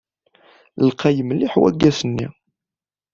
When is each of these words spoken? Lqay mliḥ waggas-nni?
Lqay 0.87 1.17
mliḥ 1.27 1.53
waggas-nni? 1.61 2.27